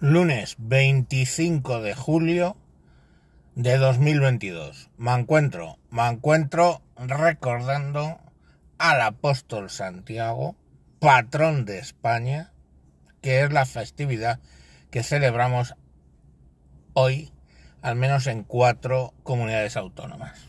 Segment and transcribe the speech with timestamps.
[0.00, 2.56] lunes 25 de julio
[3.56, 4.90] de 2022.
[4.96, 8.20] Me encuentro, me encuentro recordando
[8.78, 10.54] al apóstol Santiago,
[11.00, 12.52] patrón de España,
[13.22, 14.38] que es la festividad
[14.92, 15.74] que celebramos
[16.92, 17.32] hoy,
[17.82, 20.46] al menos en cuatro comunidades autónomas.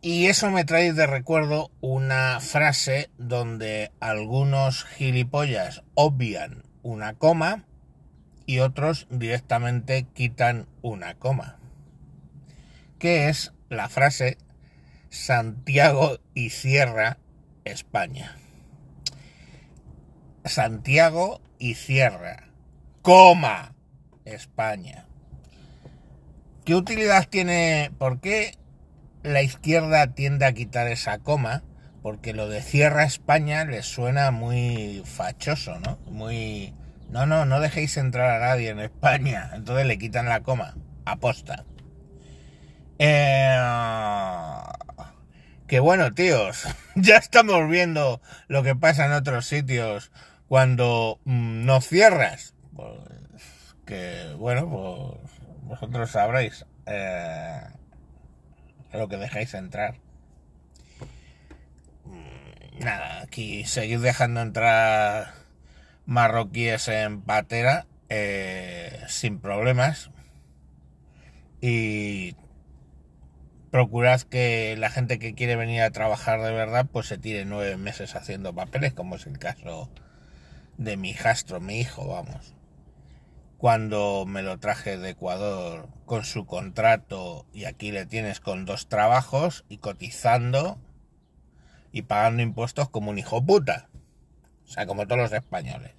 [0.00, 7.64] Y eso me trae de recuerdo una frase donde algunos gilipollas obvian una coma
[8.46, 11.58] y otros directamente quitan una coma.
[13.00, 14.38] Que es la frase
[15.10, 17.18] Santiago y cierra
[17.64, 18.36] España.
[20.44, 22.48] Santiago y cierra,
[23.02, 23.74] coma,
[24.24, 25.06] España.
[26.64, 27.90] ¿Qué utilidad tiene?
[27.98, 28.58] ¿Por qué
[29.28, 31.62] la izquierda tiende a quitar esa coma?
[32.02, 35.98] Porque lo de cierra España les suena muy fachoso, ¿no?
[36.10, 36.74] Muy...
[37.10, 39.50] No, no, no dejéis entrar a nadie en España.
[39.54, 40.76] Entonces le quitan la coma.
[41.04, 41.64] Aposta.
[42.98, 43.56] Eh...
[45.68, 46.66] Que bueno, tíos,
[46.96, 50.10] ya estamos viendo lo que pasa en otros sitios
[50.48, 52.54] cuando mm, no cierras.
[52.74, 52.96] Pues,
[53.84, 55.30] que bueno, pues
[55.64, 57.60] vosotros sabréis eh,
[58.92, 59.96] lo que dejáis entrar.
[62.04, 65.34] Mm, nada, aquí seguir dejando entrar
[66.06, 70.10] marroquíes en patera eh, sin problemas.
[71.60, 72.36] Y
[73.70, 77.76] procurad que la gente que quiere venir a trabajar de verdad pues se tire nueve
[77.76, 79.90] meses haciendo papeles, como es el caso
[80.78, 82.54] de mi hijastro, mi hijo, vamos.
[83.58, 88.88] Cuando me lo traje de Ecuador con su contrato y aquí le tienes con dos
[88.88, 90.80] trabajos y cotizando
[91.92, 93.88] y pagando impuestos como un hijo puta.
[94.64, 95.92] O sea, como todos los españoles.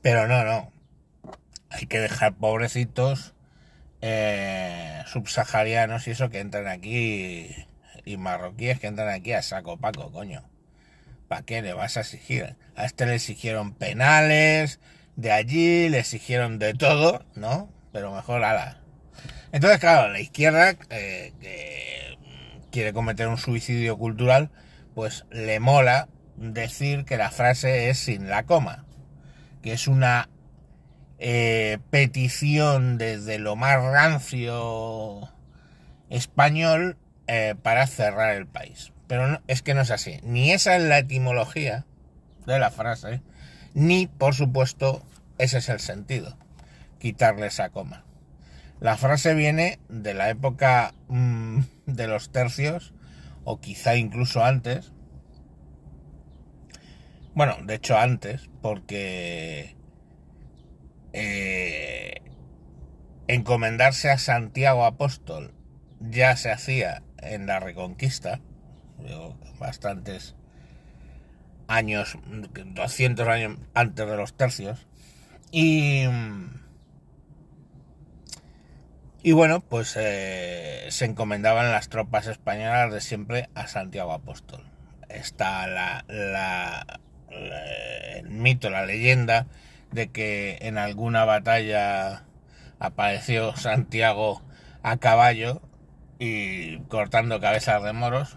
[0.00, 0.72] Pero no, no.
[1.70, 3.34] Hay que dejar pobrecitos
[4.00, 7.48] eh, subsaharianos y eso que entran aquí
[8.04, 10.48] y marroquíes que entran aquí a saco paco, coño.
[11.28, 12.56] ¿Para qué le vas a exigir?
[12.74, 14.80] A este le exigieron penales,
[15.18, 17.68] de allí le exigieron de todo, ¿no?
[17.92, 18.78] Pero mejor ala.
[19.50, 22.18] Entonces, claro, la izquierda, eh, que
[22.70, 24.50] quiere cometer un suicidio cultural,
[24.94, 28.84] pues le mola decir que la frase es sin la coma,
[29.60, 30.28] que es una
[31.18, 35.28] eh, petición desde lo más rancio
[36.10, 36.96] español
[37.26, 38.92] eh, para cerrar el país.
[39.08, 40.20] Pero no, es que no es así.
[40.22, 41.86] Ni esa es la etimología
[42.46, 43.20] de la frase,
[43.74, 45.02] ni, por supuesto,
[45.38, 46.36] ese es el sentido.
[46.98, 48.04] Quitarle esa coma.
[48.80, 52.94] La frase viene de la época mmm, de los tercios,
[53.44, 54.92] o quizá incluso antes.
[57.34, 59.76] Bueno, de hecho antes, porque
[61.12, 62.22] eh,
[63.26, 65.54] encomendarse a Santiago Apóstol
[66.00, 68.40] ya se hacía en la Reconquista
[69.58, 70.36] bastantes
[71.68, 74.86] años, 200 años antes de los tercios.
[75.52, 76.04] Y,
[79.22, 84.64] y bueno, pues eh, se encomendaban las tropas españolas de siempre a Santiago Apóstol.
[85.08, 89.46] Está la, la, el mito, la leyenda
[89.92, 92.24] de que en alguna batalla
[92.78, 94.42] apareció Santiago
[94.82, 95.62] a caballo
[96.18, 98.36] y cortando cabezas de moros,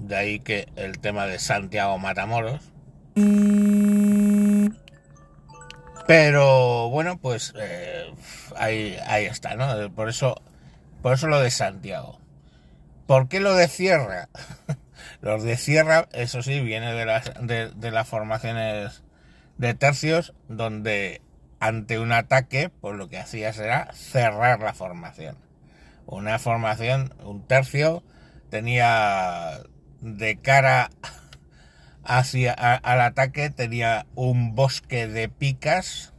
[0.00, 2.72] de ahí que el tema de Santiago Matamoros.
[6.06, 8.12] Pero bueno, pues eh,
[8.56, 9.92] ahí, ahí está, ¿no?
[9.94, 10.42] Por eso,
[11.02, 12.18] por eso lo de Santiago.
[13.06, 14.28] ¿Por qué lo de Sierra?
[15.20, 19.02] Los de Sierra, eso sí, viene de las, de, de las formaciones
[19.58, 21.20] de tercios, donde
[21.58, 25.36] ante un ataque, pues lo que hacías era cerrar la formación.
[26.06, 28.02] Una formación, un tercio,
[28.48, 29.60] tenía
[30.00, 30.90] de cara
[32.04, 36.12] hacia al ataque tenía un bosque de picas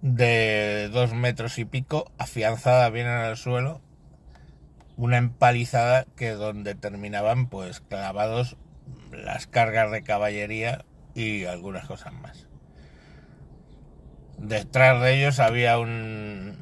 [0.00, 3.80] de dos metros y pico afianzada bien en el suelo
[4.96, 8.56] una empalizada que donde terminaban pues clavados
[9.12, 10.84] las cargas de caballería
[11.14, 12.46] y algunas cosas más.
[14.38, 16.56] Detrás de ellos había un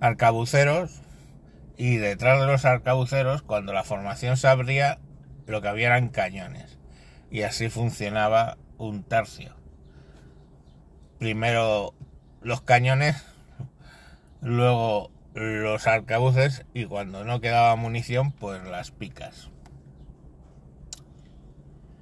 [0.00, 1.00] arcabuceros
[1.76, 4.98] y detrás de los arcabuceros, cuando la formación se abría,
[5.46, 6.78] lo que había eran cañones.
[7.30, 9.54] Y así funcionaba un tercio.
[11.18, 11.94] Primero
[12.40, 13.24] los cañones,
[14.40, 19.50] luego los arcabuces y cuando no quedaba munición, pues las picas.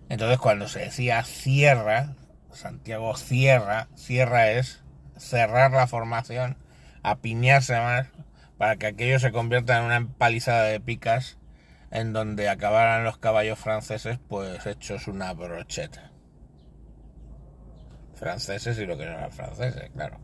[0.09, 2.15] Entonces cuando se decía cierra,
[2.53, 4.85] Santiago cierra, cierra es
[5.17, 6.57] cerrar la formación,
[7.03, 8.09] apiñarse más,
[8.59, 11.39] para que aquello se convierta en una empalizada de picas
[11.91, 16.13] en donde acabaran los caballos franceses pues hechos una brocheta.
[18.15, 20.19] Franceses y lo que no eran franceses, claro.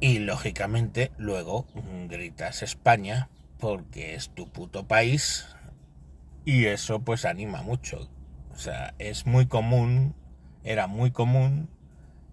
[0.00, 1.66] Y lógicamente luego
[2.08, 3.28] gritas España
[3.58, 5.46] porque es tu puto país
[6.44, 8.08] y eso pues anima mucho.
[8.50, 10.14] O sea, es muy común,
[10.64, 11.68] era muy común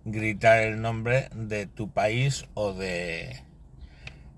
[0.06, 3.44] gritar el nombre de tu país o de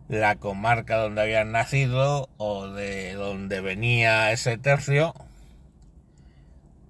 [0.07, 5.13] la comarca donde habías nacido o de donde venía ese tercio,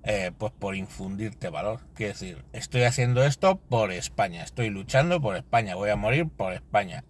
[0.03, 1.81] eh, pues por infundirte valor.
[1.95, 6.53] Quiero decir, estoy haciendo esto por España, estoy luchando por España, voy a morir por
[6.53, 7.03] España.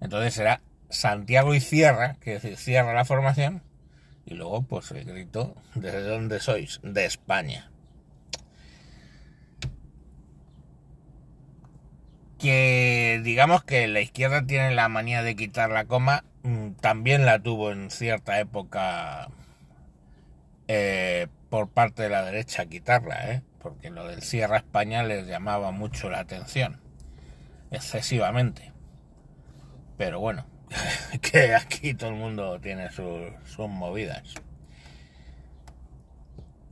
[0.00, 3.62] Entonces será Santiago y cierra, que decir, cierra la formación,
[4.24, 6.80] y luego pues el grito, ¿desde dónde sois?
[6.84, 7.71] De España.
[12.42, 17.38] Que digamos que la izquierda tiene la manía de quitar la coma, mm, también la
[17.38, 19.28] tuvo en cierta época
[20.66, 23.42] eh, por parte de la derecha quitarla, ¿eh?
[23.60, 26.80] porque lo del Sierra España les llamaba mucho la atención,
[27.70, 28.72] excesivamente.
[29.96, 30.44] Pero bueno,
[31.22, 34.34] que aquí todo el mundo tiene sus movidas.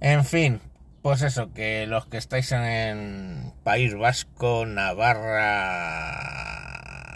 [0.01, 0.61] En fin,
[1.03, 6.21] pues eso, que los que estáis en País Vasco, Navarra,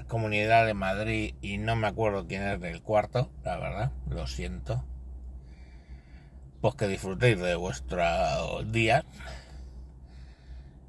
[0.08, 4.84] Comunidad de Madrid y no me acuerdo quién es del cuarto, la verdad, lo siento.
[6.60, 9.04] Pues que disfrutéis de vuestro día.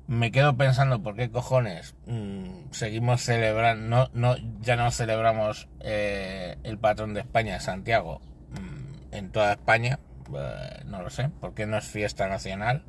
[0.08, 6.78] Me quedo pensando por qué cojones mm, seguimos celebrando, no, ya no celebramos eh, el
[6.78, 8.22] patrón de España, Santiago,
[8.52, 10.00] mm, en toda España,
[10.30, 12.84] no lo sé, porque no es fiesta nacional.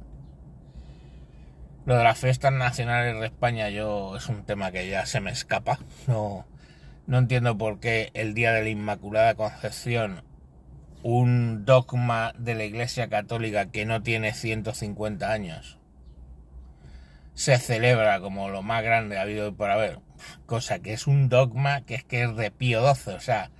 [1.85, 5.31] Lo de las fiestas nacionales de España yo es un tema que ya se me
[5.31, 5.79] escapa.
[6.09, 6.47] No,
[7.06, 10.25] no entiendo por qué el Día de la Inmaculada Concepción,
[11.03, 15.79] un dogma de la Iglesia Católica que no tiene 150 años,
[17.35, 20.00] se celebra como lo más grande ha habido por haber.
[20.47, 23.50] Cosa que es un dogma que es que es de Pío XII, o sea,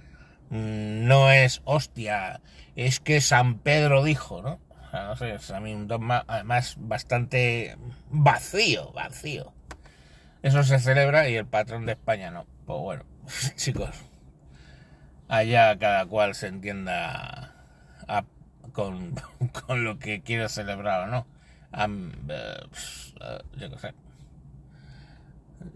[0.51, 2.41] no es hostia,
[2.75, 4.61] es que San Pedro dijo, ¿no?
[4.71, 7.77] O sea, no sé, es a mí un dogma además bastante
[8.11, 9.53] vacío, vacío.
[10.43, 12.47] Eso se celebra y el patrón de España no.
[12.67, 13.05] Pues bueno,
[13.57, 13.91] chicos,
[15.29, 17.53] allá cada cual se entienda
[18.73, 19.15] con,
[19.67, 21.27] con, lo que quiere celebrar o no.
[21.77, 22.61] Eh,
[23.21, 24.06] eh, yo qué sé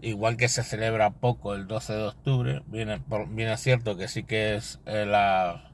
[0.01, 4.79] igual que se celebra poco el 12 de octubre, viene, cierto que sí que es
[4.85, 5.71] eh, la,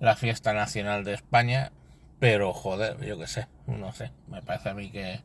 [0.00, 1.72] la, fiesta nacional de España,
[2.20, 5.20] pero joder, yo qué sé, no sé, me parece a mí que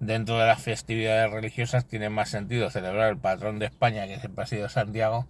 [0.00, 4.44] dentro de las festividades religiosas tiene más sentido celebrar el patrón de España, que siempre
[4.44, 5.26] ha sido Santiago,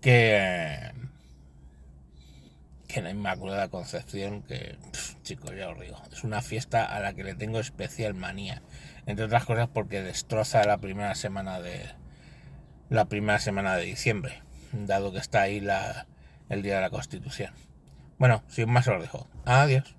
[0.00, 0.92] que,
[2.86, 4.76] que la Inmaculada Concepción, que,
[5.28, 8.62] chicos, ya os digo, es una fiesta a la que le tengo especial manía
[9.04, 11.82] entre otras cosas porque destroza la primera semana de
[12.88, 14.42] la primera semana de diciembre,
[14.72, 16.06] dado que está ahí la,
[16.48, 17.52] el día de la Constitución.
[18.18, 19.28] Bueno, sin más os dejo.
[19.44, 19.97] Adiós.